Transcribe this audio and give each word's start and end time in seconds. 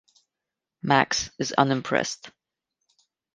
Max 0.81 1.29
is 1.37 1.51
unimpressed. 1.59 2.31